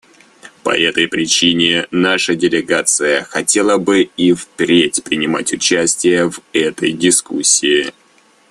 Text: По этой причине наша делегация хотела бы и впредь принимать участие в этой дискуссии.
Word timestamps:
По 0.63 0.71
этой 0.75 1.07
причине 1.07 1.85
наша 1.91 2.33
делегация 2.33 3.21
хотела 3.23 3.77
бы 3.77 4.09
и 4.17 4.33
впредь 4.33 5.03
принимать 5.03 5.53
участие 5.53 6.27
в 6.27 6.41
этой 6.53 6.91
дискуссии. 6.91 7.93